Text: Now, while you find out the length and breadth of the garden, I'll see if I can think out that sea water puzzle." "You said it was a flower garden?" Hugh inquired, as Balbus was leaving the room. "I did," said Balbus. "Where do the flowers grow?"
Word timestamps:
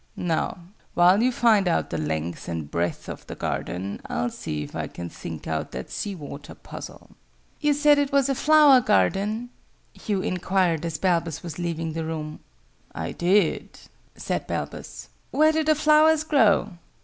Now, 0.15 0.57
while 0.95 1.21
you 1.21 1.31
find 1.31 1.67
out 1.67 1.91
the 1.91 1.97
length 1.99 2.49
and 2.49 2.71
breadth 2.71 3.07
of 3.07 3.27
the 3.27 3.35
garden, 3.35 4.01
I'll 4.07 4.31
see 4.31 4.63
if 4.63 4.75
I 4.75 4.87
can 4.87 5.09
think 5.09 5.45
out 5.45 5.73
that 5.73 5.91
sea 5.91 6.15
water 6.15 6.55
puzzle." 6.55 7.11
"You 7.59 7.75
said 7.75 7.99
it 7.99 8.11
was 8.11 8.27
a 8.27 8.33
flower 8.33 8.81
garden?" 8.81 9.51
Hugh 9.93 10.23
inquired, 10.23 10.87
as 10.87 10.97
Balbus 10.97 11.43
was 11.43 11.59
leaving 11.59 11.93
the 11.93 12.03
room. 12.03 12.39
"I 12.95 13.11
did," 13.11 13.77
said 14.15 14.47
Balbus. 14.47 15.09
"Where 15.29 15.51
do 15.51 15.63
the 15.63 15.75
flowers 15.75 16.23
grow?" 16.23 16.71